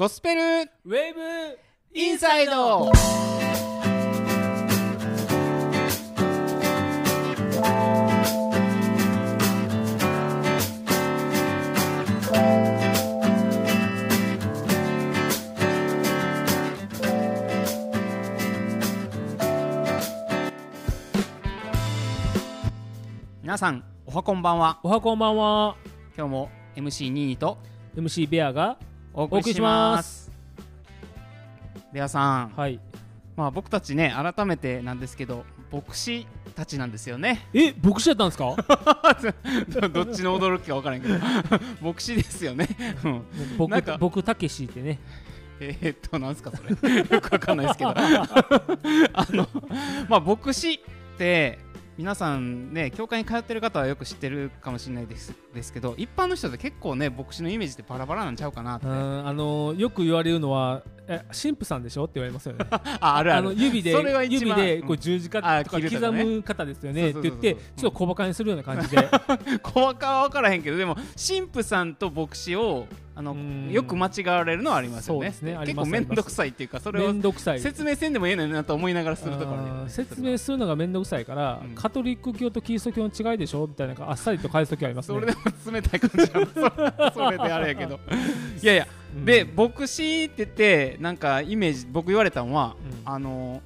[0.00, 0.40] ゴスペル。
[0.40, 1.58] ウェーブ。
[1.92, 2.90] インサイド。
[23.42, 24.80] 皆さんおはこんばんは。
[24.82, 25.76] おはこんばんは。
[26.16, 27.58] 今日も MC ニーと。
[27.94, 28.78] MC ベアが
[29.12, 30.30] お送りしまます。
[31.92, 32.48] ベアさん。
[32.50, 32.78] はい。
[33.36, 37.48] まあ僕たちね改めてなんですけど牧師たちなんですよね。
[37.52, 38.54] え牧師やったんですか？
[39.80, 41.14] どどっちの驚きか分からんけど。
[41.82, 42.68] 牧師ですよね、
[43.04, 43.22] うん、
[43.58, 44.98] 僕なんか僕たけしってね。
[45.60, 46.70] えー、っとなんすかそれ。
[46.98, 47.90] よく分かんないですけど。
[47.96, 49.48] あの
[50.08, 50.78] まあ牧師っ
[51.18, 51.58] て
[52.00, 58.86] 皆さんね教会に通ってる方はよく知ってるかもしれないですですけど一般の人って結構ね牧師のイメージってバラバラなんちゃうかなって。
[58.86, 62.64] うんあのよく言われるのはえ神父さんでしょって言われますよね。
[62.70, 63.34] あある。
[63.34, 63.90] あるの指で
[64.30, 67.10] 指でこううん十字架あとか刻む方ですよね。
[67.10, 68.96] って言ってちょっと小馬鹿にするような感じで。
[69.62, 73.70] 細かは分からへんけどでも神父さんと牧師をあのうん。
[73.70, 75.32] よく間違われるのはありますよね。
[75.32, 75.56] すね。
[75.60, 77.60] 結構面倒くさいっていうかそれを面倒くさい。
[77.60, 81.74] 説明せんでもええのになと思いながらするところあねー説明するのが面倒くさいから、うん。
[81.74, 83.66] カトリック教とキリスト教の違いでしょ？
[83.66, 85.18] みたいなあっさりと返す時ありますね。
[85.20, 88.00] それでも冷たい感じな それであれやけど。
[88.62, 88.86] いやいや。
[89.14, 89.24] うん。
[89.24, 93.12] で牧師って言ってなんかイメージ僕言われたのはうん。
[93.12, 93.60] あの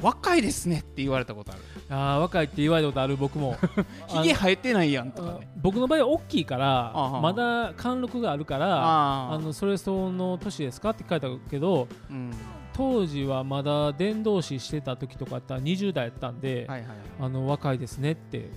[0.00, 1.60] 若いですねって言われたことある。
[1.90, 3.56] あー若いって言われたことある僕も。
[4.08, 12.30] ひげ生えてないやんとかあね僕の場合は大きいからまだ貫禄があるからああのそれ相応の年ですかって書いたけどうん。
[12.74, 16.90] 当時はまだ伝道師してた時とかやったら20代やったんで、はいはい。
[17.20, 18.50] あの若いですねって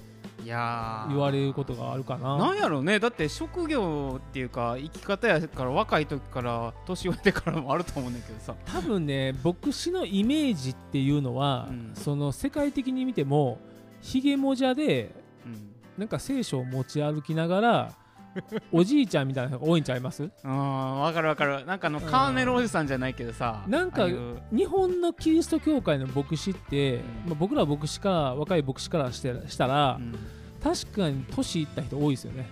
[0.43, 1.09] いやー。
[1.09, 2.37] 言われることがあるかな。
[2.37, 2.99] なんやろうね。
[2.99, 8.55] だって職業っていうか生き方やから若い時から年上てからもあると思うんだけどさ。
[8.65, 11.91] 多分ね牧師のイメージっていうのは、うん。
[11.95, 13.59] その世界的に見ても
[14.01, 15.11] ひげもじゃで
[15.45, 15.71] うん。
[15.97, 17.93] なんか聖書を持ち歩きながら
[18.71, 20.23] おじいちゃんみたいなのが多いんちゃいます？
[20.23, 21.65] うん分かる分かる。
[21.65, 24.07] なんかあのカーネルおじさんじゃないけどさなんか
[24.51, 27.01] 日本のキリスト教会の牧師って、うん。
[27.01, 30.15] まあ、僕ら牧師から若い牧師からしてしたら、うん。
[30.63, 32.47] 確かに年いった人多いですよね。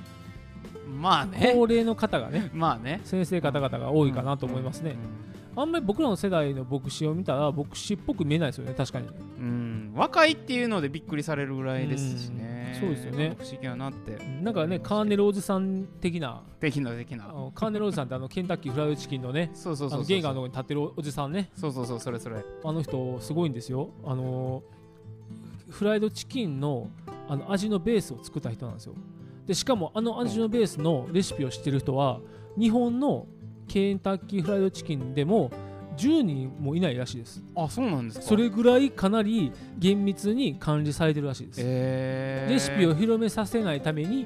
[0.99, 1.51] まあね。
[1.53, 2.49] 高齢の方がね。
[2.53, 3.01] まあね。
[3.03, 4.95] 先生方々が多いかなと思いますね、
[5.55, 9.07] あんまり僕らの世代の牧師を見たら牧師っぽく見えないですよね確かに。
[9.07, 12.53] うん、うん若いっていうのでびっくりされるぐらいですしね。
[12.53, 13.35] うんそうですよね。
[13.37, 14.17] 不思議やなって。
[14.41, 17.25] なんかねカーネルおじさん的な的な的な。
[17.53, 19.99] カーネルおじさんってあの ケンタッキーフライドチキンのねそうそうそうそう。
[19.99, 21.49] あの玄関のとこに立ってるおじさんね。
[21.55, 22.43] そうそうそうそれそれ。
[22.63, 23.89] あの人すごいんですよ。
[24.05, 24.63] あの
[25.69, 26.89] フライドチキンの
[27.27, 28.93] あの味のベースを作った人なんですよ。
[29.45, 32.19] でしかもあの味のベースのレシピを知ってる人は
[32.57, 33.25] 日本の
[33.69, 35.51] ケンタッキーフライドチキンでも
[35.95, 37.43] 10人もいないらしいです。
[37.55, 38.25] あそうなんですか。
[38.25, 44.25] それぐらいかなり厳密に管理されてるらしいです、えー、レシピを広めさせないために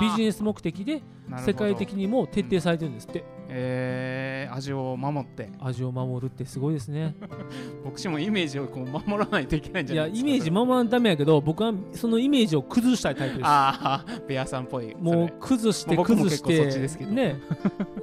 [0.00, 1.02] ビジネネス目的で
[1.44, 3.24] 世界的にも徹底されてるんですって
[3.56, 5.48] えー、味を守って。
[5.60, 7.14] 味を守るってすごいですね。
[7.84, 10.28] 僕しもイメージをこう守らないといけないんじいやゃないですか。
[10.28, 13.46] イメージ守らんためやけど僕はそのイメージを崩したいタイプです。
[13.46, 14.96] ああベアさんっぽい。
[14.98, 17.36] もうそ崩して崩してね。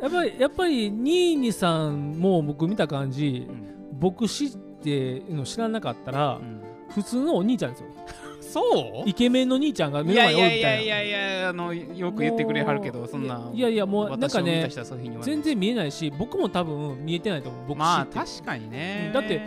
[0.01, 3.99] やっぱりやっぱりニーニさんも僕見た感じれうん。
[4.01, 4.49] 牧師っ
[4.81, 6.61] ての知らなかったらうん。
[6.91, 7.87] 普通のお兄ちゃんですよ
[8.51, 9.09] そう？
[9.09, 14.69] イケメンの兄ちゃんが目いの前におるみたいないやいやいやあのよく言ってくれはるけどそんないやいやもうなんかね
[15.21, 19.11] 全然見えないし僕も多分見えてないと思う牧師まあ確かにね。
[19.13, 19.39] だって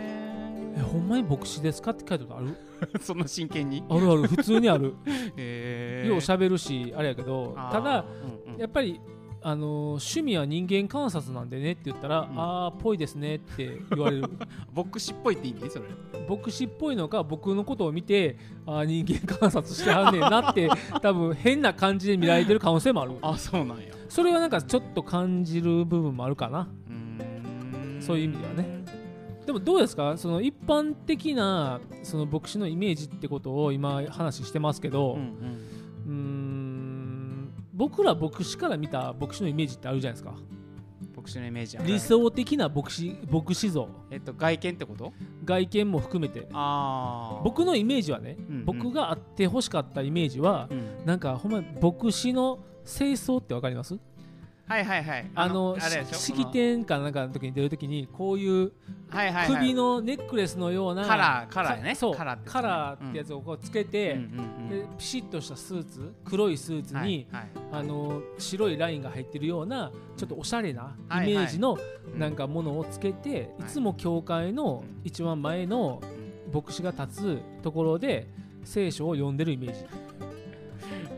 [0.77, 2.45] えほんまに牧師ですかって書いてある
[2.81, 2.99] ある？
[3.01, 3.83] そんな真剣に？
[3.89, 4.93] あるある普通にある。
[5.37, 6.09] えー。
[6.09, 8.05] よう喋るしあれやけどただ
[8.47, 8.59] うんうん。
[8.59, 8.99] やっぱり
[9.47, 9.69] あのー
[10.15, 12.33] 趣味は人間観察なんでねって言ったら、ん。
[12.35, 14.23] ああぽいですねって言われる。
[14.75, 15.69] 牧師っぽいって意味？
[15.69, 15.85] それ。
[16.27, 20.67] 牧師っぽいのか僕のことを見てあー人間観察してはんねんなって
[21.01, 23.11] 多分変な感じで見られてる可能性もある。
[23.21, 23.83] あそうなんや。
[24.09, 26.67] それはなんかちょっと感じる部分もあるかな。
[27.99, 28.83] そういう意味ではね。
[29.45, 30.17] でもどうですか？
[30.17, 35.27] その一般的なその牧師のイメージってことを今話してますけど、うんうん。
[36.07, 36.64] うーん
[37.75, 40.33] 僕ら牧師から見た牧師のイメージってあるじゃないですか。
[41.15, 43.89] 牧師のイメージ理想的な牧師牧師像。
[44.11, 45.11] えっと外見ってこと？
[45.43, 46.47] 外見も含めて。
[47.43, 48.65] 僕のイメージはね、うんうん。
[48.65, 51.05] 僕があってほしかったイメージはうん。
[51.05, 53.97] なんかほんまに牧師の清掃ってわかります？
[54.67, 55.31] はいはいはい。
[55.35, 55.77] あの
[56.11, 58.71] 式典かなんかの時に出る時にこういう
[59.47, 61.93] 首のネックレスのようなカラーカラーね。
[61.93, 64.17] そうカラーってやつをこうつけて、
[64.97, 67.27] ピシッとしたスーツ黒いスーツに、
[67.71, 71.27] あの白いラインが入ってるようなちょっとおしゃれなイはい。
[71.27, 71.77] メージの
[72.13, 72.19] うん。
[72.19, 73.69] なんかものをつけて、はい。
[73.69, 76.01] いつも教会の一番前の
[76.51, 78.27] 牧師が立つところで
[78.63, 79.85] 聖書を読んでるイメージ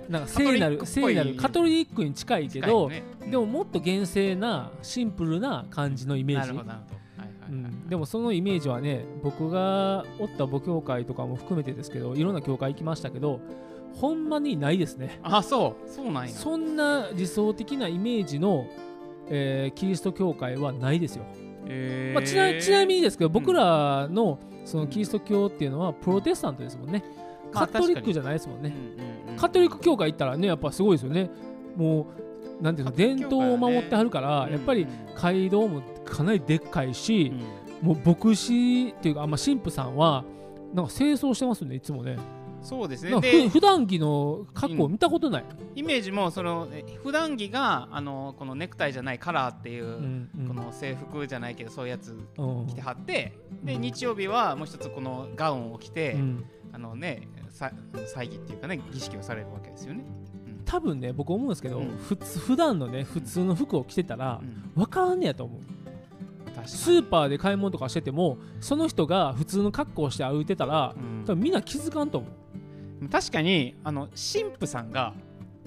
[0.09, 3.04] なんか聖なる聖なるカトリックに近いけど、ね。
[3.30, 6.59] でももっと厳正なシンプルな感じのイメージ。
[7.88, 13.39] でもそのイメージはね僕がおった母教会とかも含めてですけどいろんな教会行きましたけど
[13.94, 15.19] ほんまにないですね。
[15.24, 15.89] あそう。
[15.89, 16.30] そうなんや。
[16.30, 18.68] そんな理想的なイメージの、
[19.30, 21.24] えーキリスト教会はないですよ、
[21.65, 22.15] えー。
[22.15, 27.03] まあ、ちなちなみにですけど僕らのそのキリスト教っていうのはプロテスタントですもんね
[27.53, 28.73] まあカトリックじゃないですもんね。
[28.75, 31.29] うんうんうんカトリック教会行ったらねやっぱすごいですよね。
[31.75, 32.07] も
[32.59, 37.88] うなんていうの伝統を守ってはるから、やっぱり街道もかなりでっかいし、うん。
[37.88, 40.23] もう牧師っていうか、あまあ、神父さんは
[40.73, 42.17] なんか清掃してますねいつもね
[42.62, 43.19] そうですね。
[43.21, 45.45] でふ普段着の格好見たことない、
[45.75, 50.48] イメージもそのえ普段着があのこのネクタイじゃないカラーっていう、うんうん。
[50.48, 52.68] この制服じゃないけどそういうやつうん。
[52.68, 53.81] 着てはってでうん。
[53.81, 56.45] 日曜日はもう一つこのガウンを着て、うん。
[56.74, 57.71] あのねさ
[58.06, 60.03] 祭儀っていうかね儀式をされるわけですよね。
[60.65, 61.98] 多分ね僕思うんですけど、うん。
[61.98, 64.71] ふつ普段のね普通の服を着てたらうん。
[64.75, 65.62] 分からんねやと思う。
[66.65, 71.24] スーパーで買い物とかしててもその人が普通の格好をして歩いてたらうん。
[71.25, 72.31] 多分みんな気づかんと思う
[73.11, 75.13] 確かにあの神父さんが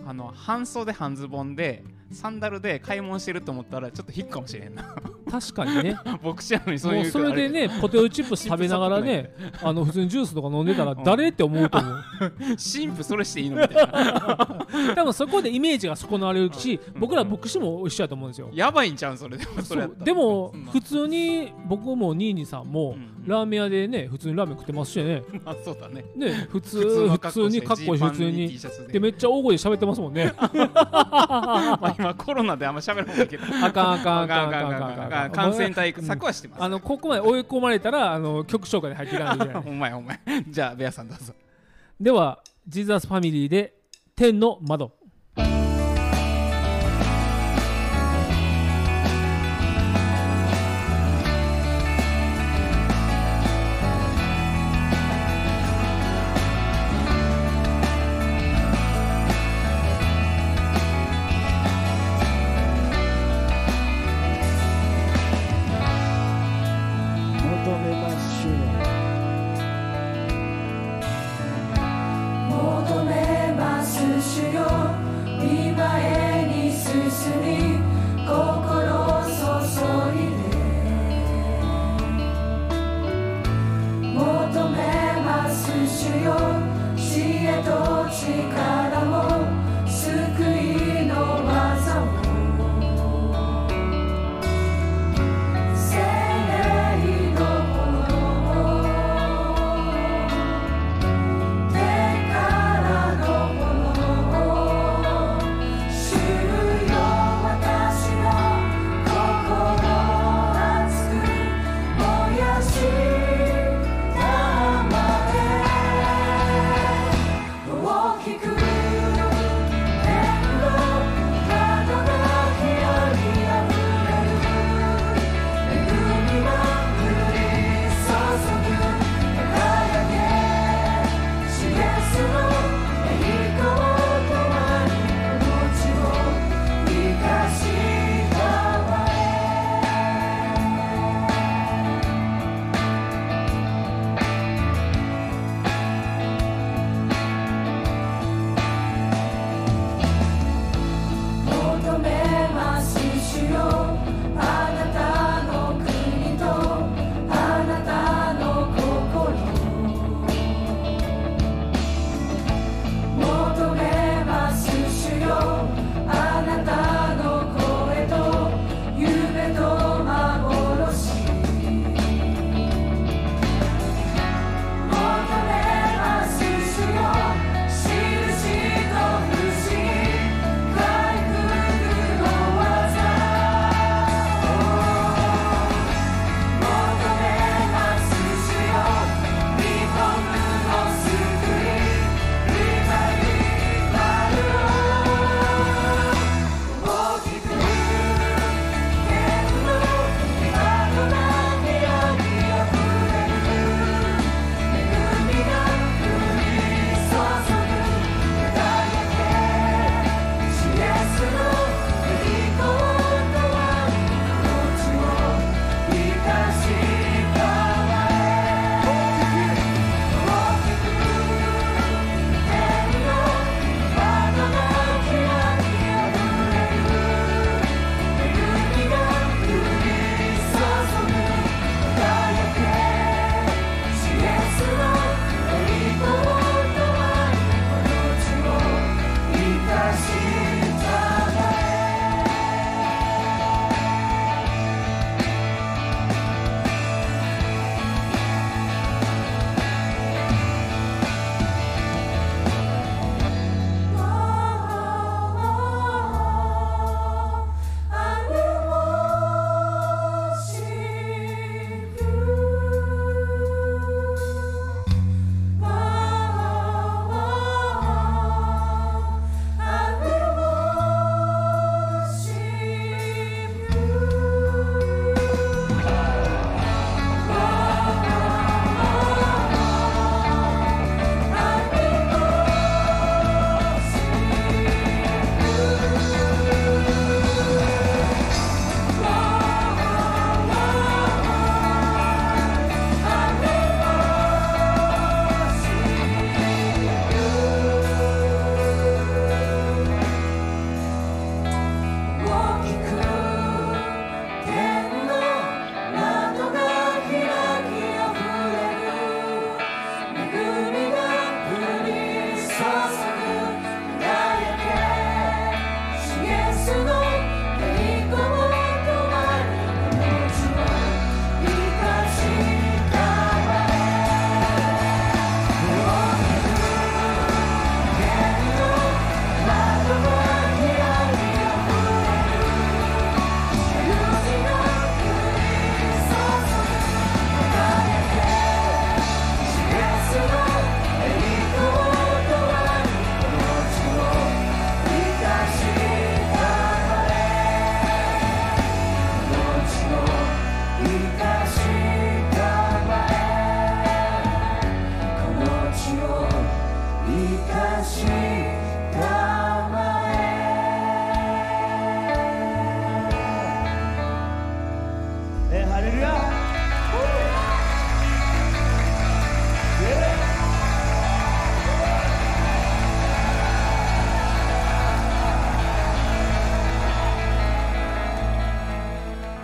[0.06, 4.94] あの半袖半ズボンでサンダルで買い物してると思ったらちょっと引くかもしれんな。
[5.30, 5.96] 確かにね。
[6.22, 11.04] 牧師なのにそういうもうそれでねポテトチップス食べながらね あの普通にジュースとか飲んでたらうん。
[11.04, 12.04] 誰って思うと思う。
[12.40, 14.66] 神父それしていいのみたいな。
[14.96, 18.50] 多分そこでイメージが損なわれるしうん僕ら牧師も一緒やと思うんですよ。
[18.52, 19.36] やばいんちゃうんそれ。
[19.36, 25.22] でもそれでも普通に僕もニーニーさんもうんラーメン屋でね普通にラーメン食ってますしね。
[25.44, 26.04] まあそうだね。
[26.16, 28.58] ね普通普普通に格好して普通に。
[28.92, 28.98] で。
[29.00, 30.32] めっちゃ大声で喋ってますもんね。
[30.36, 30.50] ま
[31.80, 33.44] あ今コロナであんま喋らないけど。
[33.44, 36.62] あかんあかんああかんあかんああかんあかん感染対うん策はしてます。
[36.62, 39.60] あのここまで追い込まれたらあの曲紹介で入っていかないといけな。
[39.60, 40.18] い ほんまやほんまや。
[40.48, 41.34] じゃあベアさんどうぞ。
[42.00, 43.74] ではジーザスファミリーで
[44.16, 44.92] 天の窓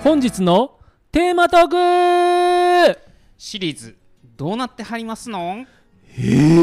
[0.06, 0.78] 本日の
[1.10, 2.98] テーマトーク。
[3.36, 3.96] シリーズ
[4.36, 5.66] どうなってはりますの？
[6.16, 6.62] えー？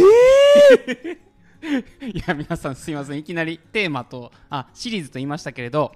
[2.15, 3.17] いや皆さんすいません。
[3.17, 5.91] いきなりテーマとあシリーズと言いましたけれど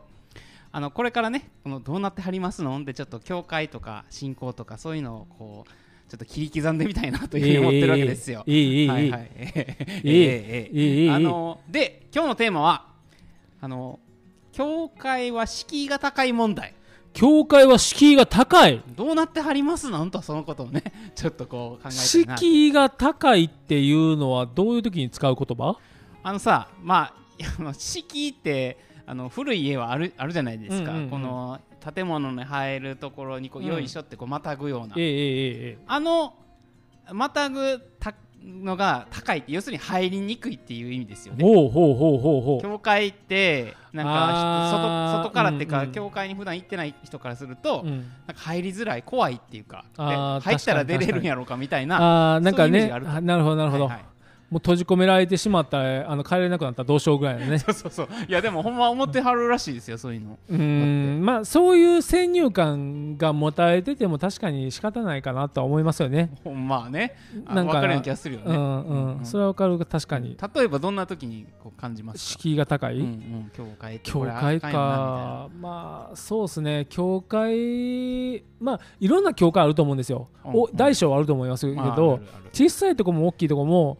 [0.74, 2.84] あのこれからねこのどうなってはりますの？
[2.84, 5.72] でちょっと教会とか信仰とかそういうのをこう
[6.12, 8.44] ちょっと切り刻んでみたいなというふうに思ってるわけですよ。
[11.70, 12.88] で今日のテーマは
[13.62, 14.01] あの
[14.51, 16.74] 教会は敷居が高い問題。
[17.14, 18.84] 教会は敷居が高い。
[18.96, 19.90] どうなってはります？
[19.90, 20.84] のとそのことをね
[21.16, 22.38] ちょっとこう考えてな。
[22.38, 25.78] 敷居が高いっていうのはどういう時に使う言葉？
[26.24, 27.14] あのさま
[27.66, 31.10] あ敷居ってあの古い家はあるあるじゃないですか、うんうんうん。
[31.10, 31.60] この
[31.96, 33.68] 建物に入るところにこう、うん。
[33.68, 34.96] よいしょってこうまたぐような。
[34.98, 35.84] ええええええ。
[35.88, 36.34] あの
[37.14, 38.14] またぐた
[38.48, 41.44] のが高いって要するに入りにくいっていう意味ですよね。
[41.44, 42.62] ほうほうほうほうほう。
[42.62, 44.12] 教会ってなんか
[44.72, 47.92] 外外からっていうか、うんうん教会に普段行ってない人からすると、うん
[48.25, 53.12] なんか入りづらい怖いっていうか入ったら出れるんやろうかみたいなあーなんかねがあると。
[53.12, 54.06] あなるほどなるほど、はいはい
[54.50, 57.60] もう閉じ込められてしまったらあの帰れなくなったらどうしようぐらいのね。
[57.60, 58.08] そうそうそう。
[58.27, 60.38] いやでもほんま思ってはるらしいですよそういうの。
[60.50, 60.58] うー
[61.20, 61.22] ん。
[61.22, 66.32] まあそういう先入観が持たれてても確かに仕方ないかなとは思いますよね。
[66.46, 67.16] ほんまあね。
[67.46, 70.38] あなんか分かるような気がするよね、うんうん、うんそれはわかる確かに。
[70.56, 72.39] 例えばどんな時にこう感じますか？
[72.39, 75.50] 敷居が高い、うんうん、教会教会か。
[75.60, 76.86] まあそうですね。
[76.89, 80.75] 教会まあいろんな教会あると思うんですよ、うんおうん。
[80.75, 81.98] 大小あると思いますけど、まあ
[82.54, 83.98] 小さいとこも大きいとこも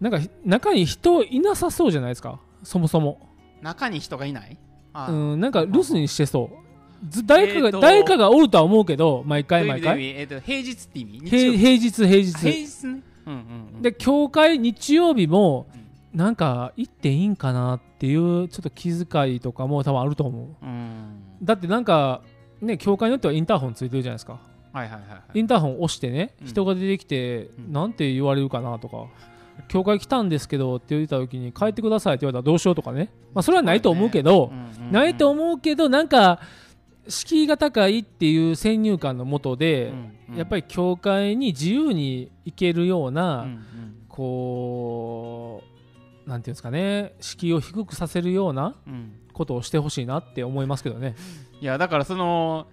[0.00, 2.40] なんかひ中に人いなさそうじゃないですか？
[2.62, 3.28] そもそも。
[3.62, 4.56] 中に人がいない？
[4.92, 6.56] あうんなんか留守にしてそう。
[7.08, 10.04] ず誰かが、えーと誰かがおるとは思うけど毎回毎回。
[10.04, 11.20] えーと平日って意味？
[11.20, 12.32] 平平日平あ日。
[12.32, 13.02] 平日ね。
[13.26, 13.82] うんうんうん。
[13.82, 16.18] で教会日曜日もうん。
[16.18, 20.64] なんか行っていいんかなっていうちょっと気遣いとかも多分あると思う。
[20.64, 21.22] うん。
[21.42, 22.22] だってなんか
[22.60, 24.40] ね教会によってはインターホンついてるじゃないですか。
[24.72, 25.38] はいはいはいはい。
[25.38, 26.46] インターホン押してねうん。
[26.48, 27.72] 人が出てきて、うん。
[27.72, 29.06] なんて言われるかなとか
[29.70, 34.52] 教会来たんですけどって言った時に帰ってくださいって言われたらどうしようとかね、まあ、それはないと思うけど、
[34.90, 36.40] ないと思うけどなんか
[37.08, 39.92] 敷居が高いっていう先入観のもとで、
[40.34, 43.46] やっぱり教会に自由に行けるような、
[44.08, 45.62] こ
[46.26, 49.12] うなんていうんですかね敷居を低くさせるようなうん。
[49.32, 51.14] ことをしてほしいなって思いますけどね。
[51.62, 52.66] いやだからその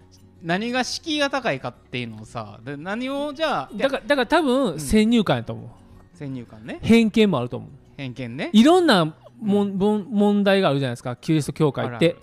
[0.43, 5.69] 何が敷居が高いかっていうのをさで何をじゃあだからだから多分先入観やと思う、
[6.17, 6.79] 先入観ね。
[6.81, 7.69] 偏見もあると思う。
[7.95, 8.49] 偏見ね。
[8.53, 9.05] いろんな
[9.39, 11.15] もんもん問題があるじゃないですか。
[11.15, 12.15] キリスト教会って。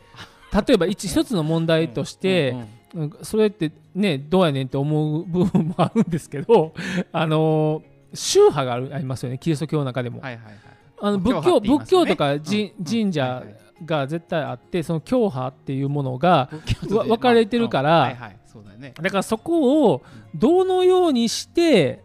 [0.67, 3.25] 例えば一一つの問題として、うんうんうん。
[3.25, 6.75] それってねどうやねんって思う部分もあるんですけど
[7.13, 10.55] あのー宗派があるありますよねキリスト教の中でも、はいはいはい。
[11.01, 11.69] あの仏教ね。
[11.69, 12.85] 仏教とかじ、うん。
[12.85, 13.43] 神社
[13.85, 16.49] が絶対あってその教派っていうものが
[16.83, 18.37] 分かれてるからまあはい
[18.85, 18.95] ね。
[19.01, 20.03] だからそこを
[20.35, 22.04] どのようにして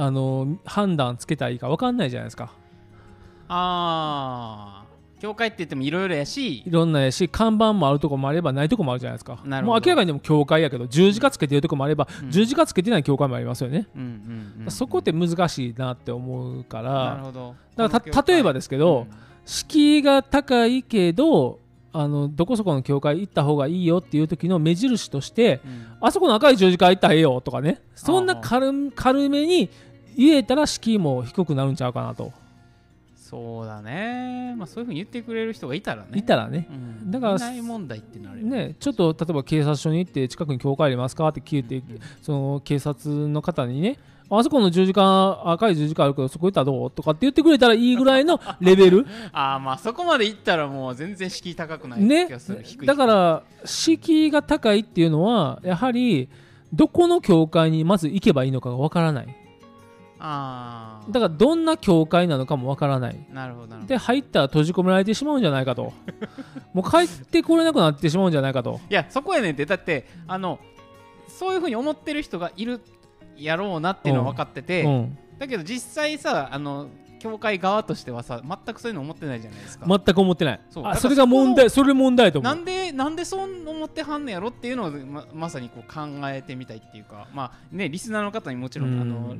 [0.00, 2.52] あの判断つけたらいいか分かんないじゃないですか。
[3.48, 4.88] ああ
[5.20, 6.62] 教会って言ってもいろいろやし。
[6.64, 9.40] いろんなやし看板もあるとこもあればないとこもあるじゃないですか。
[9.44, 9.74] なるほど。
[9.74, 12.30] もう明らかにでも教会やけど十字架つけてるとこもあれば、うん。
[12.30, 17.56] 十字架つけてない教会もありますよね、うんうんうんそこって難しいなって思うかなるらほど。
[17.74, 19.08] だからた例えばですけど、
[19.44, 21.58] 敷居が高いけど
[21.92, 25.60] あのどこそこの教会行った方がいいよっていう時の目印として
[26.00, 27.80] あそこの赤い十字架行ったらええよとかね。
[27.94, 29.70] そんな軽軽めに
[30.18, 32.32] 言えたら敷居も低くなるんちゃうかなと、
[33.16, 34.54] そうだね。
[34.56, 36.08] まあそういうふうに言ってくれる人がいたらね。
[36.14, 36.66] いたらね。
[36.70, 36.72] う
[37.06, 37.10] ん。
[37.10, 43.98] だからいない問題ってなるよね、ちょっと例えば警察署に行って近くに教会ありますかって聞いて、うんその警察の方にね
[44.30, 49.06] あそこの十字架赤い十字架あるけどそこ行ったらどうとかって言ってくれたらいいぐらいの レベル。
[49.32, 56.28] ああまあそこまでいったらもう全然敷居高くないね気がする、低いだから敷居が高いっていうのはやはり
[56.72, 59.36] どこの教会にまず行けばいいのかがわからない
[60.20, 63.26] ああだからどんな教会なのかもわからない。
[63.30, 65.92] なるほどで入ったら閉じ込められてしまうんじゃないかと。
[66.74, 68.80] もう帰ってこれなくなってしまうんじゃないかと。
[68.90, 69.64] いやそこやねんって。
[69.66, 70.58] だってあの
[71.28, 72.80] そういうふうに思ってる人がいる
[73.36, 80.60] やろうなっていうのは分かってて、うん、だけど実際さあの教会側としてはさ全くそういうの思ってないじゃないですか、全く思ってない。
[80.70, 80.86] そう。
[80.86, 82.54] あそれが問題それ問題と思う。
[82.54, 89.00] んなでなんでそう思ってはんのやろっていうのをままさにこう考えてみたいっていうかまあねリスナーの方にもちろん、うん。
[89.00, 89.36] あの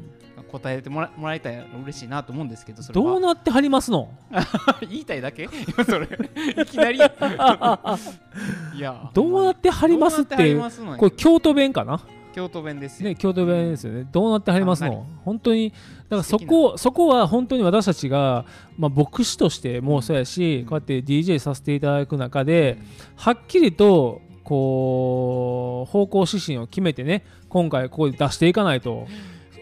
[0.50, 3.06] 答えてもらもらいたいら嬉しいなと思うんですけどそれは。
[3.06, 4.08] どうなってはりますの？
[4.88, 5.48] 言いたいだけ？
[5.84, 6.06] それ。
[6.62, 6.98] いきなり。
[6.98, 9.10] いや。
[9.12, 12.00] どうなってはりますってこれ京都弁かな？
[12.38, 15.76] 京都弁ですよ、ね、京都弁ですよね、どうなってはりますの、本当に、だ
[16.10, 18.44] からそこそこは本当に私たちが、
[18.76, 22.78] まあ、牧師としてもそうやし、こうやって DJ させていただく中で、
[23.16, 29.08] はっきりとこう方向指針を決めてね、今回、ここで出していかないと、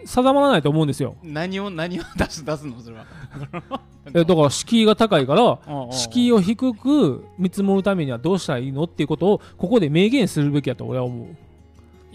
[0.05, 1.17] 定まらないと思うんですよ。
[1.23, 2.79] 何を何を出す出すの？
[2.81, 3.07] それは。
[4.15, 5.59] えだから敷居が高いから、
[5.91, 8.85] 敷居をを低く見積もるためにはどうしたらいいの？
[8.85, 11.37] っていうことを、ここで明言するべきだと俺は思う。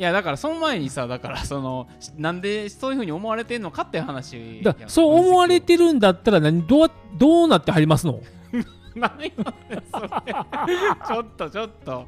[0.01, 1.87] いやだからその前にさだからその
[2.17, 4.59] なんでそういうふうに思われてんのかっていう話。
[4.63, 8.19] だそう思われてるんだったら何どうどうなってはりますの？
[8.95, 9.31] 何よ
[9.93, 10.33] それ。
[11.07, 12.07] ちょっとちょっと。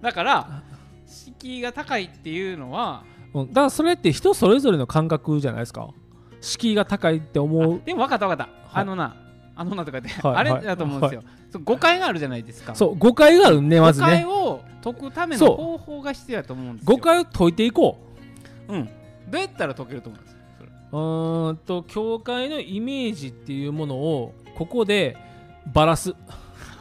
[0.00, 0.62] だから
[1.08, 3.02] 敷居が高いっていうのは
[3.34, 3.48] うん。
[3.48, 5.88] だからそれって人それぞれの感覚じゃないですか？
[6.40, 7.80] 敷居が高いって思う。
[7.82, 8.82] あでも分かった分かった、はい。
[8.82, 9.16] あのな
[9.58, 10.36] あのなとかで、はいはい。
[10.36, 12.76] あれだと思うんですよ、そう誤解があるじゃないですか。
[12.76, 16.96] そう誤解があるねまず誤解ねを解くための方法が必要だと思うんですよ。
[16.96, 17.98] 誤解を解いていこ
[18.68, 18.76] う。
[18.76, 18.88] ん。
[19.28, 20.38] どうやったら解けると思うんです
[20.90, 25.16] うんと教会のイメージっていうものをここで
[25.66, 26.14] バラす。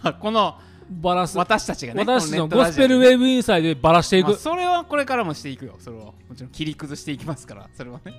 [0.03, 0.55] あ この
[0.89, 1.35] バラす。
[1.35, 4.27] 私たちがね私のゴスペルウェーブインサイドでバラしていく。
[4.27, 5.75] まあそれはこれからもしていくよ。
[5.79, 6.05] それは。
[6.05, 8.13] もちろん切り崩していきますからそれはね、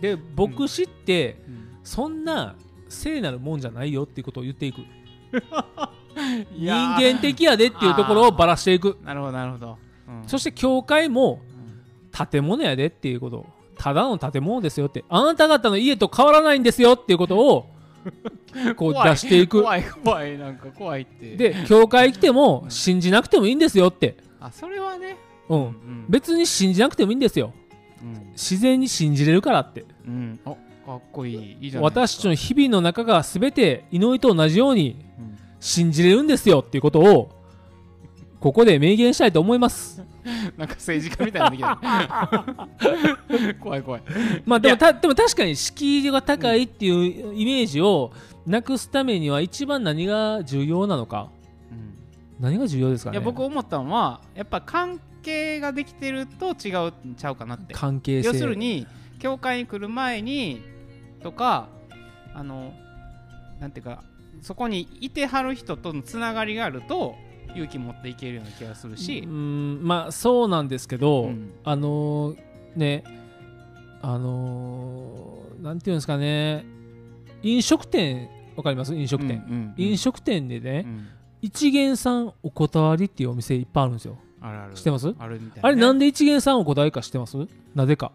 [0.00, 1.68] で牧師ってうん。
[1.84, 2.54] そんな
[2.88, 4.78] 聖なるもんじゃないよっていうことを言っていく。
[4.80, 4.84] い
[6.54, 7.14] 人やー。
[7.14, 8.98] 間的やでっていうところをばらしていく。
[9.04, 10.28] なるほどなるほど、うん。
[10.28, 11.40] そして教会も
[12.18, 12.26] うん。
[12.26, 13.46] 建物やでっていうこと。
[13.76, 15.04] ただの建物ですよって。
[15.08, 17.70] あなた方の家と変わらないんですよっていうことを
[18.76, 19.62] こう出していく。
[19.62, 21.36] 怖い怖いなんか怖いって。
[21.36, 25.16] で教会来ても信じなくてもいいんですよって、あそれはね。
[25.48, 26.06] うん、うん。
[26.08, 27.52] 別に信じなくてもいいんですよ。
[28.02, 29.84] うん、自然に信じれるからって。
[30.06, 30.56] うん、お
[30.88, 35.38] かっこいいいいじゃない私たちの日々の中が全て祈りと同じようにうん。
[35.60, 37.30] 信じれるんですよっていうことを
[38.40, 40.02] ここで明言したいと思います。
[40.56, 41.80] なんか政治家みたいになっ
[43.28, 44.02] てきた 怖い怖い。
[44.46, 48.12] まあでもたでも確かに敷居が高いっていうイメージを
[48.46, 51.30] なくすためには一番何が重要なのか。
[52.38, 53.16] 何が重要ですかね。
[53.16, 57.74] いや僕思ったのはやっぱ関係ができてると違うんちゃうかなって。
[57.74, 58.28] 関係性。
[58.28, 58.86] 要するに
[59.18, 60.62] 教会に来る前に
[61.22, 61.68] とか
[62.34, 62.72] あの
[63.60, 64.02] なんていうか
[64.40, 67.16] そこにいてはる人とのつながりがあると
[67.54, 69.20] 勇気持っていけるような気がするし。
[69.20, 71.52] う、んまあそうなんですけど、うん。
[71.64, 72.36] あのー
[72.76, 73.04] ね
[74.00, 76.64] あのーなんていうんですかね
[77.42, 78.94] 飲食店わかります？
[78.94, 79.74] 飲食店、うんうんうん。
[79.76, 81.08] 飲食店でね、うん。
[81.42, 84.18] 一元さんお断りっていうお店いっぱいあるんですよ。
[84.40, 84.74] あるある。
[84.74, 85.14] 知ってます？
[85.18, 87.36] あれなんで一元さんお断りか知ってます？
[87.74, 88.12] なぜか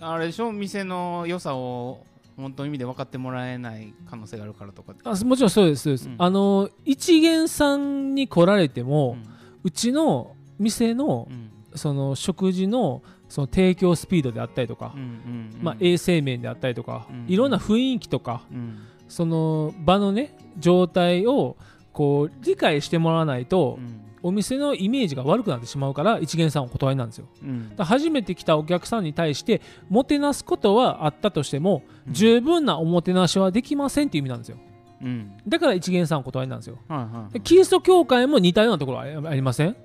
[0.00, 0.52] あれでしょ？
[0.52, 2.04] 店の良さを
[2.36, 6.16] 本当の意味で分かってもらえない可能性があるからとかあもちろんそうですそうです、うん。
[6.18, 9.22] あのー一元さんに来られてうも、ん。
[9.62, 11.50] うちの店のうん。
[11.76, 17.24] その食事のその提供スピードであったりとか、うんうんまあ、衛生面であったりとか、うん。
[17.26, 18.78] いろんな雰囲気とかうん。
[19.08, 21.56] その場のね状態を
[21.92, 27.26] こう理解してもらわないと、うんお店のイメージが悪くなってしまうから一元さんお断りなんですよ。
[27.42, 27.74] うん。
[27.78, 29.60] 初めて来たお客さんに対して
[29.90, 32.14] もてなすことはあったとしても、うん。
[32.14, 34.56] 十分なおもてなしはできませんっていう意味なんですよ。
[35.02, 35.32] うん。
[35.46, 36.78] だから一元さんお断りなんですよ。
[36.88, 39.76] はいはいでキリスト教会も似たようなところありありません？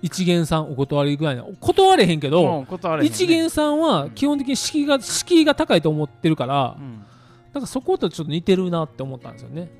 [0.00, 3.04] 一元さんお断りぐらいの断れへんけど、ね。
[3.04, 6.98] 一元さんは基本的に敷居が敷居が高いと思ってるから、うん。
[7.52, 9.70] だからそことちょっと似てるなって思ったんですよね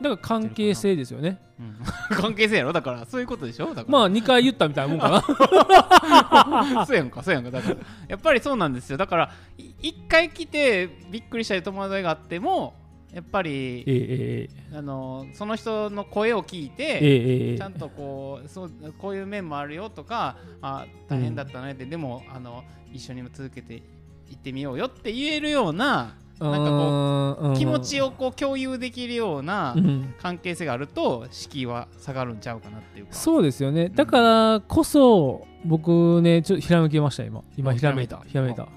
[0.00, 1.40] だから関係性ですよね。
[1.58, 1.76] うん。
[2.16, 2.72] 関係性やろ？
[2.72, 3.68] だからそういうことでしょ？
[3.68, 3.86] だから。
[3.88, 6.84] まあ2回言ったみたいなもんかな。
[6.86, 7.22] そうやんか。
[7.22, 7.50] そうやんか。
[7.50, 7.76] だから
[8.08, 8.96] やっぱりそうなんですよ。
[8.96, 12.74] だからい一回来てびっくりしたり戸惑いがあっても
[13.12, 23.82] やっぱりえええあのその人の声を聞いて、えちゃんとこうそうこういう面もあるよとかあ大変だったねって、でもあの一緒にも続けて
[24.28, 30.14] 行ってみようよって言えるようななんかここう気持ちをこう共有できるようなうん。
[30.20, 33.12] 関係性があると敷居は下がるんちゃうかなっていうか。
[33.12, 33.90] そうですよね。
[33.90, 37.42] だからこそ僕ねちょっとひらめきました今。
[37.56, 38.22] 今あひらめいた。
[38.26, 38.68] ひらめいた。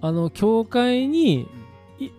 [0.00, 1.48] あの教会に
[1.98, 2.10] い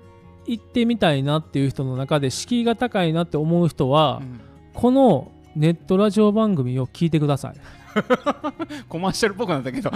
[0.47, 4.41] 行ってみたいなっていう人の中で敷居が高いなって思う人は、うん。
[4.73, 7.55] このネットラジオ番組を聞いてください。
[8.89, 9.91] コマーシャルっぽくなったけど。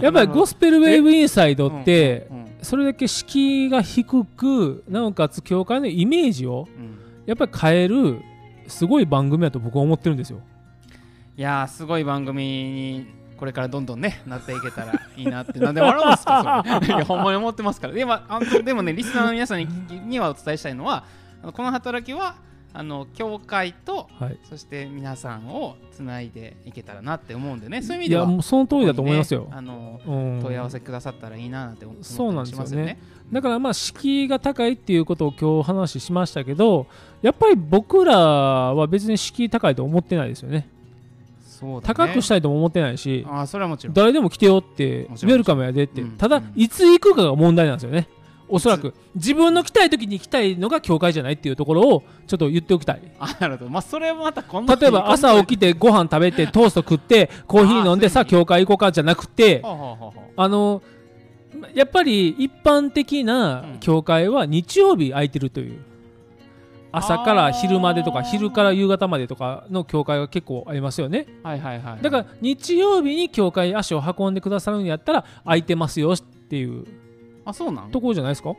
[0.00, 2.36] やっぱりゴスペルウェーブインサイドってうん。
[2.36, 6.98] うんそれだけ敷居が低くなおかつ教会のイメージをうん。
[7.26, 8.20] やっぱり変える
[8.66, 10.40] すごい番組だと僕は思ってるんですよ。
[11.36, 16.86] いやーすごい番組にこれからどんどんねなっていけたらいいなってなんで笑うんですかそれ。
[16.88, 17.92] いやほんまに思ってますから。
[17.92, 19.66] でもあのでもねリスナーの皆さんに
[20.06, 21.04] にはお伝えしたいのは
[21.52, 22.34] この働きは
[22.72, 24.38] あの教会とはい。
[24.48, 27.82] そして皆さんをつないでいけたらなって思うんでね。
[27.82, 29.42] そういう意味ではもうその通りだと思いますよ。
[29.42, 30.40] ね、あのうん。
[30.42, 32.98] 問い合わせくださったらいいななんて思ったそうなんりですよね。
[33.32, 36.86] だからまあ敷居が高いっていうことを今日話しましたけど
[37.22, 40.68] やっぱり僕らは別に敷居高いと思ってないですよね。
[41.40, 41.94] そうだね。
[41.94, 43.94] 高くしたいとも思ってないしああそれはもちろん。
[43.94, 46.10] 誰でも来てよってウェルカムやでって、うん。
[46.12, 46.52] ただうん。
[46.56, 48.08] いつ行くかが問題なんですよね
[48.50, 53.02] おそらく自分の来たい時に行きたいのが教会じゃないっていうところをちょっと言っておきたい。
[53.18, 53.70] あなるほど。
[53.70, 60.82] まあそれはまた今度例えば朝起きてご飯食べてトースト食ってコーヒー飲んでさあ教会行こうかじゃなくてあの
[61.74, 63.78] やっぱり一般的なうん。
[63.80, 65.80] 教会は日曜日空いてるという。
[66.92, 71.26] 朝から昼までとか昼から夕方までとかの教会が結構ありますよね。
[71.44, 72.02] はいはいはい。
[72.02, 76.84] だから日曜日に教会足を運んでくださるんやったら空いてますよっていう
[77.50, 77.90] あそうなん？
[77.90, 78.50] ところじゃないですか？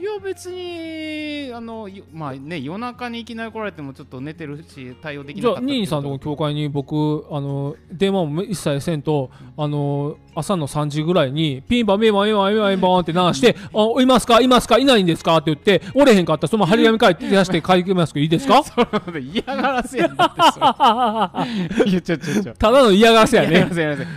[0.00, 9.30] いや別にあのよまあね夜中にいきなり来られてもちょっと寝てるし対応できじゃあなかったニーニーさんの教会に僕あの電話も一切せんと？
[9.56, 14.40] あの朝の3時ぐらいにピンポンピンポンピンポンピンポンピンポンって鳴らして「あいますか？
[14.40, 14.78] いますか？
[14.78, 18.62] いないんですか?」って言って「おれへんかったらその張り紙書いて出して書いてますけどいいですか?
[18.64, 21.90] それ嫌がらせやんだってそれ。
[21.90, 23.68] いやちょちょちょ」ただの嫌がらせやね。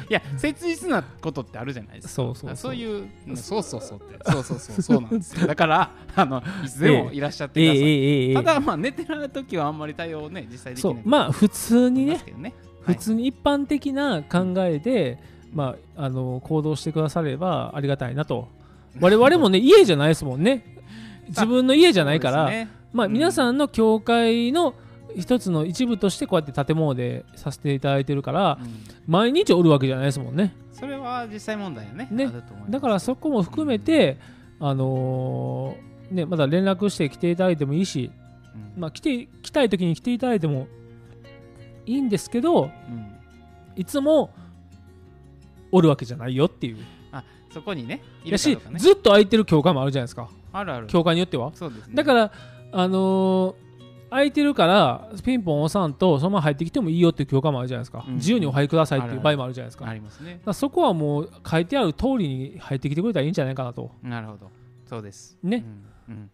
[0.09, 2.13] いや切実なことってあるじゃないですか。
[2.13, 2.55] そうそうそう。
[2.57, 4.31] そういううんそうそうそうって。
[4.31, 5.47] そうそうそうそうなんですよ。
[5.47, 11.09] だからあのいつでもいらっしゃってください、ええええええただまあ寝てる時はあんまり対応ね実際できそないう。
[11.09, 12.19] まあ普通にね。
[12.81, 15.19] 普通に一般的な考えで、
[15.53, 18.47] まあ、あの行動してくださればありがたいなと。
[18.99, 20.65] 我々もね 家じゃないですもんね。
[21.27, 22.69] 自分の家じゃないから、ね。
[22.93, 23.13] まあ、うん。
[23.13, 24.73] 皆さんの教会の
[25.15, 28.67] 一つの一部としてこうやって建物でさせていただいてるからうん。
[29.07, 30.55] 毎日おるわけじゃないですもんね。
[30.71, 32.07] それは実際問題よね。
[32.11, 32.31] ね
[32.69, 34.17] だからそこも含めて、
[34.59, 38.11] あのーね、まだ連絡して来ていただいてもいいし、
[38.75, 38.81] うん。
[38.81, 40.67] まあ、来て来たい時に来ていただいても
[41.85, 42.71] いいんですけどうん。
[43.75, 44.31] いつも
[45.71, 46.77] おるわけじゃないよっていう。
[47.53, 50.29] そこにねいるかずっと空いてる教会もあるじゃないですか。
[50.53, 50.87] あるある。
[50.87, 51.51] 教会によっては。
[51.53, 51.95] そうですね。
[51.95, 52.31] だから
[52.71, 53.71] あのー
[54.11, 59.87] 空いてるからピンポン押さんとそのまま入ってきてもいいよっていう教会もあるじゃないですか、うん自由にお入りくださいっていう場合もあるじゃないですか。
[59.87, 60.41] ありますね。
[60.53, 63.91] そこはもう書いてある通りに入ってきてくれたらいいんじゃないかなと。
[64.03, 64.51] なるほど。
[64.85, 65.37] そうです。
[65.41, 65.63] ね。
[66.09, 66.31] うんうん。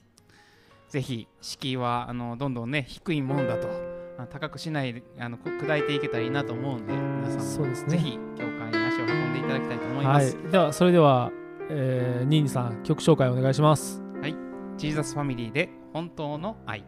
[0.89, 3.67] ぜひ敷居はあのどんどんね低いもんだと。
[3.67, 7.89] あ高くしないであのこ砕いていけたらいいなと思うんで皆さんもそうですね。
[7.89, 10.25] ぜひ教会に足を運んでいただきたいと思いまはい。
[10.25, 11.31] す、ではそれでは、
[11.69, 14.01] えー、ニーニーさん曲紹介お願いします。
[14.77, 16.85] ジーザスファミリーで本当の愛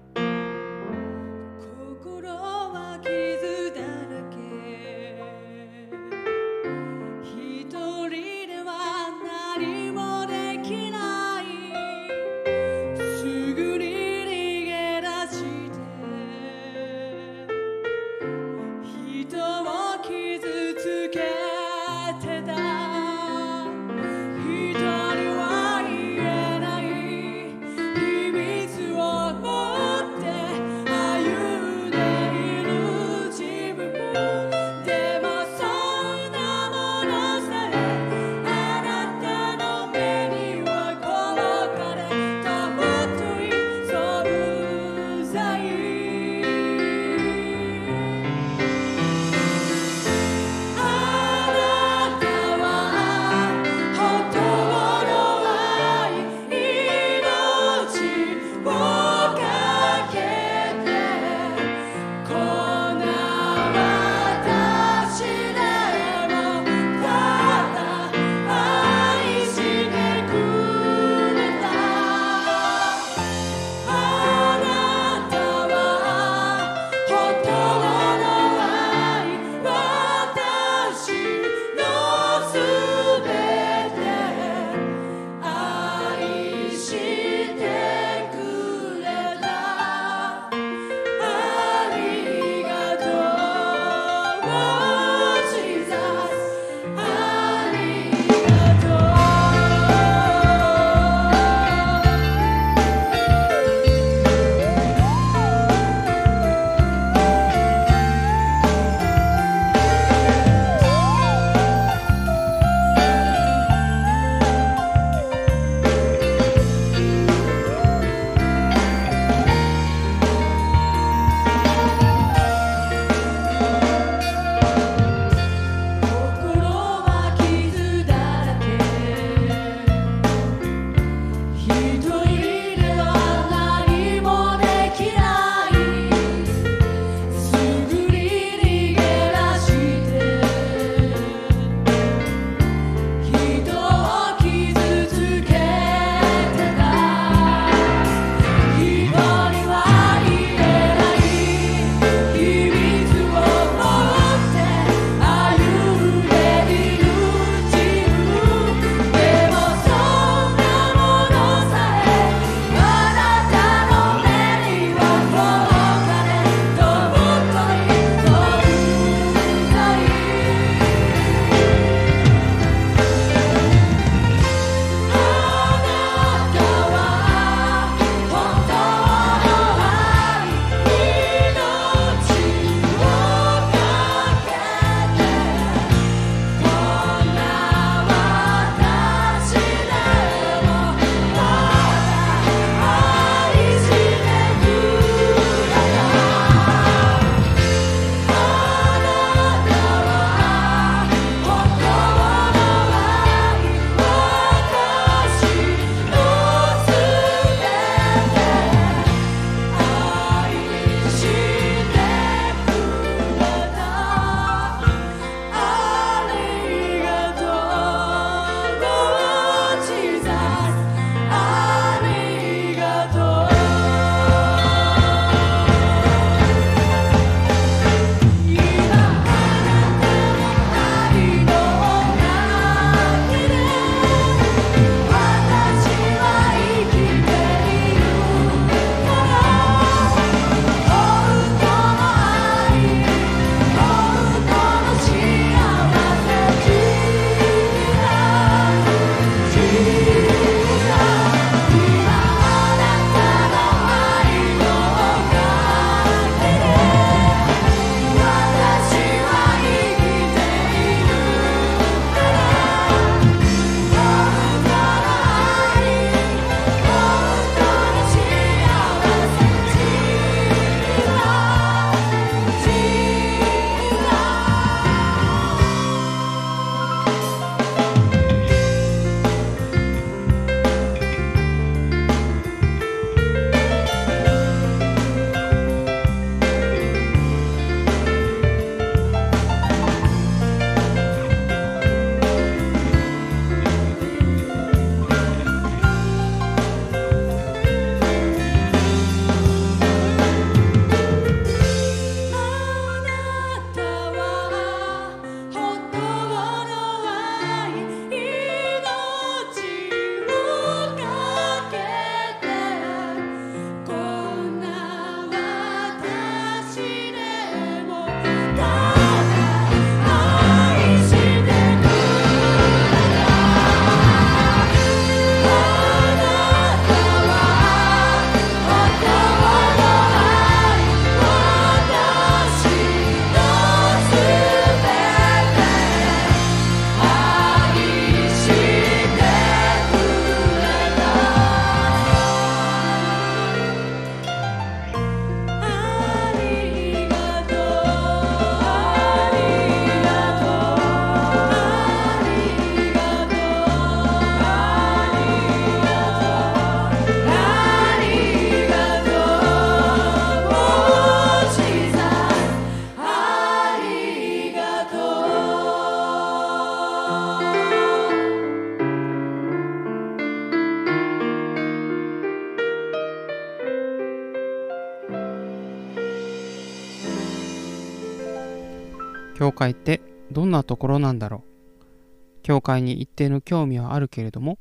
[379.60, 382.42] 会ってどんなところなんだろう？
[382.42, 384.58] 教会に一定の興味はあるけれども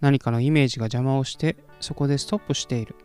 [0.00, 2.96] 何かのイメージが邪魔をしてそこでストップしている。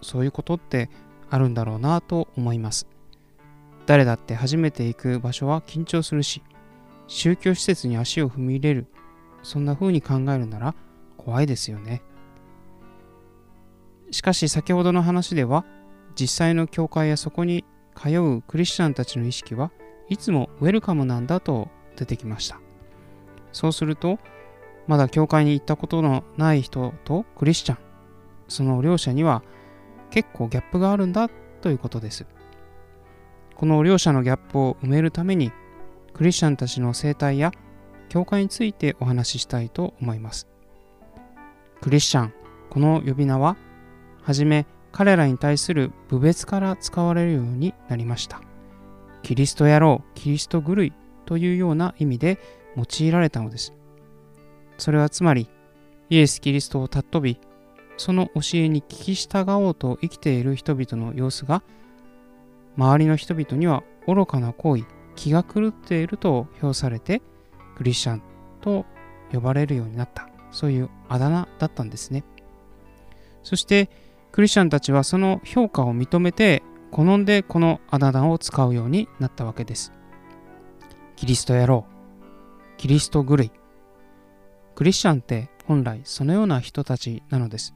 [0.00, 0.88] そういうことって
[1.28, 2.86] あるんだろうなと思います。
[3.86, 6.42] 誰だって初めて行く場所は緊張するし
[7.08, 8.86] 宗教施設に足を踏み入れる。
[9.42, 10.74] そんな風に考えるなら
[11.16, 12.02] 怖いですよね。
[14.10, 15.64] しかし先ほどの話では
[16.18, 17.64] 実際の教会やそこに
[17.94, 19.70] 通うクリスチャンたちの意識は
[20.08, 22.60] いつもウェルカムなんだと出てきました。
[23.52, 24.18] そうすると
[24.86, 27.78] まだ教会に行ったことのない人とクリスチャン
[28.48, 29.42] その両者には
[30.10, 31.28] 結構ギャップがあるんだ
[31.60, 32.26] ということです。
[33.54, 35.52] この両者のギャップを埋めるために
[36.14, 37.52] クリスチャンたちの生態や
[38.08, 40.48] 教会についてお話ししたいと思います。
[41.80, 42.32] クリスチャン
[42.70, 43.56] この呼び名は
[44.22, 48.47] はじめ彼らに対する部別から使われるようになりました。
[49.22, 50.92] キリスト野郎キリスト狂い
[51.26, 52.38] というような意味で
[52.76, 53.74] 用いられたのです。
[54.78, 55.48] それはつまり
[56.10, 57.40] イエス・キリストを尊び
[57.96, 61.62] その教えに聞き従おうと生きている人々の様子が
[62.76, 64.84] 周りの人々には愚かな行為
[65.16, 67.22] 気が狂っていると評されて
[67.76, 68.22] クリスチャン
[68.60, 68.86] と
[69.32, 70.28] 呼ばれるようになった。
[70.50, 72.24] そういうあだ名だったんですね。
[73.42, 73.90] そして
[74.32, 79.92] クリスチャンたちはその評価を認めて好んでこのあだ名を使うようになったわけです。
[81.16, 81.84] キリスト野郎。
[82.76, 83.50] キリスト狂い。
[84.74, 87.74] クリスチャンって本来そのような人たちなのです。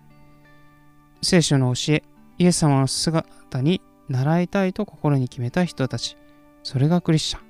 [1.22, 2.03] 聖書の教え
[2.38, 6.16] イエス様の姿に習いたいと心に決めた人たち。
[6.62, 7.42] それがクリスチャン。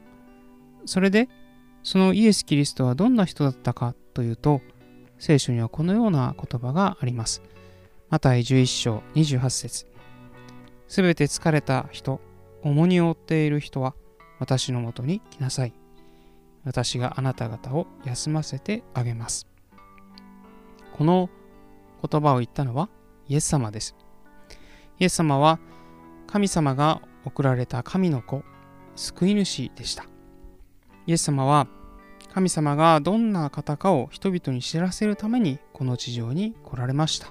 [0.86, 1.28] それで
[1.82, 4.60] そのイエス・キリストはどんな人だったかというと
[5.18, 7.42] 聖書にはこのような言葉があります。
[8.10, 9.91] マタイ11章28節。
[10.92, 12.20] すべて疲れた人
[12.62, 13.94] 重荷を負っている人は
[14.38, 15.72] 私のもとに来なさい。
[16.64, 19.48] 私があなた方を休ませてあげます。
[20.92, 21.30] この
[22.06, 22.90] 言葉を言ったのは
[23.26, 23.96] イエス様です。
[24.98, 25.60] イエス様は
[26.26, 28.42] 神様が送られた神の子
[28.94, 30.04] 救い主でした。
[31.06, 31.68] イエス様は
[32.34, 37.28] 神様がどんな方かを人々に知らせるためにこの地上に来られました。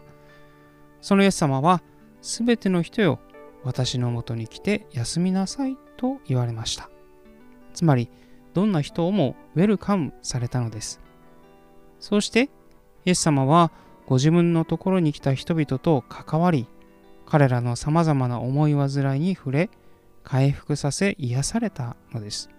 [1.00, 1.84] そのイエス様は
[2.24, 3.20] すべての人よ
[3.64, 6.90] 私のもとに来て休みなさいと言われました。
[7.74, 8.10] つまり
[8.54, 11.00] どんな人をもウェルカムされたのです。
[12.00, 12.50] そうして
[13.06, 13.72] イエス様は
[14.06, 16.68] ご自分のところに来た人々と関わり
[17.26, 19.70] 彼らのさまざまな思い煩いに触れ
[20.24, 22.50] 回復させ癒されたのです。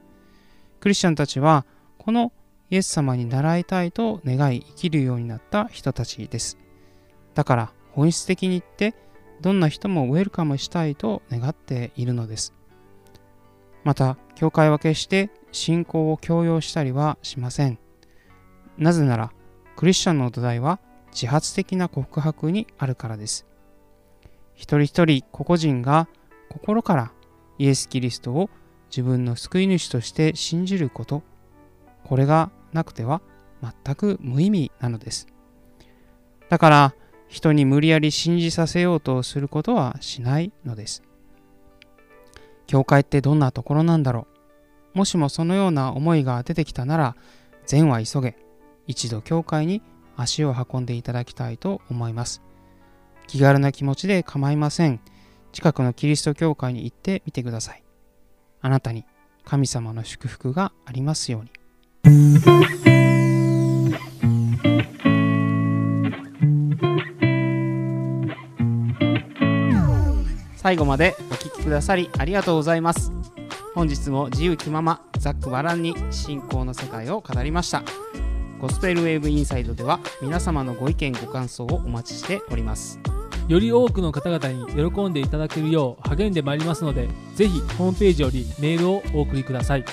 [0.80, 1.66] クリスチャンたちは
[1.98, 2.32] この
[2.70, 6.58] イエス様に習いたいと願い生きるようになった人たちです。
[7.34, 8.94] だから本質的に言って
[9.42, 12.54] どんな人もウェルカムしたいと願っているのです。
[13.82, 17.78] また教会は決して信仰を強要したりはしません。
[18.78, 19.32] なぜなら
[19.76, 20.78] クリスチャンの土台は
[21.10, 23.44] 自発的な告白にあるからです。
[24.54, 26.08] 一人一人個々人が
[26.48, 27.12] 心から
[27.58, 28.48] イエス・キリストを
[28.90, 31.22] 自分の救い主として信じること
[32.04, 33.22] これがなくては
[33.60, 35.26] 全く無意味なのです。
[36.48, 36.94] だから
[37.32, 41.02] 人に無理やり信じさせようとすることはしないのです。
[42.66, 44.26] 教会ってどんなところなんだろ
[44.94, 44.98] う。
[44.98, 47.16] もしもそのような思いが出てきたなら
[47.64, 48.36] 善は急げ。
[48.86, 49.80] 一度教会に
[50.14, 52.42] 足を運んでいただきたいと思います。
[53.28, 55.00] 気軽な気持ちで構いません。
[55.52, 57.82] 近くのキリスト教会に行ってみてください。
[58.60, 59.06] あなたに
[59.46, 61.44] 神様の祝福がありますよ
[62.04, 62.91] うに。
[70.72, 73.12] 最後までお聴きくださりありがとうございます。
[73.74, 77.82] 本日も自由気ままざっくばらんに信仰の世界を語りました。
[78.58, 82.98] ゴスペルウェーブインサイドでは皆様のご意見ご感想をお待ちしております。
[83.48, 89.84] より多くの方々に喜んでいただけるよう励んでまいりますのでぜひホームページよりメールをお送りください。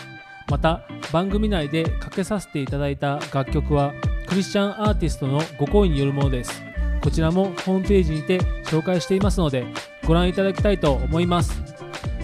[0.50, 3.92] また番組内でかけさせていただいた楽曲は
[4.30, 6.64] クリスチャンアーティストのご好意によるものです。
[7.02, 9.66] こちらもホームページにて紹介していますので
[10.10, 11.62] ご覧いただきたいと思います。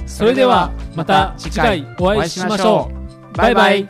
[0.07, 2.91] それではまた次回お会いしましょ
[3.31, 3.37] う。
[3.37, 3.87] バイバイ